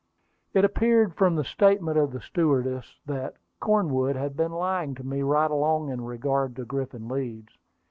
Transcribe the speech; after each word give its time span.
It 0.55 0.65
appeared 0.65 1.13
from 1.13 1.35
the 1.35 1.43
statement 1.43 1.95
of 1.99 2.11
the 2.11 2.21
stewardess 2.21 2.99
that 3.05 3.35
Cornwood 3.59 4.15
had 4.15 4.35
been 4.35 4.51
lying 4.51 4.95
to 4.95 5.03
me 5.05 5.21
right 5.21 5.51
along 5.51 5.89
in 5.89 6.03
regard 6.03 6.55
to 6.55 6.65
Griffin 6.65 7.07
Leeds. 7.07 7.55